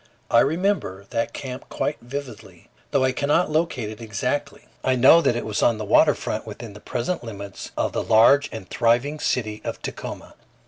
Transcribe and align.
I 0.31 0.39
remember 0.39 1.05
that 1.11 1.31
camp 1.31 1.69
quite 1.69 1.99
vividly; 2.01 2.69
though 2.89 3.03
I 3.03 3.11
cannot 3.11 3.51
locate 3.51 3.91
it 3.91 4.01
exactly, 4.01 4.65
I 4.83 4.95
know 4.95 5.21
that 5.21 5.35
it 5.35 5.45
was 5.45 5.61
on 5.61 5.77
the 5.77 5.85
water 5.85 6.15
front 6.15 6.47
within 6.47 6.73
the 6.73 6.79
present 6.79 7.23
limits 7.23 7.69
of 7.77 7.93
the 7.93 8.01
large 8.01 8.49
and 8.51 8.67
thriving 8.67 9.19
city 9.19 9.61
of 9.63 9.79
Tacoma. 9.83 10.33